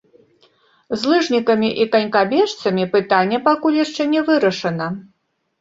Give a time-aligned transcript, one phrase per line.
[1.01, 4.93] З лыжнікамі і канькабежцамі пытанне пакуль яшчэ не вырашана.